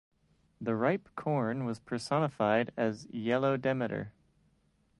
[0.59, 4.13] The ripe corn was personified as Yellow Demeter.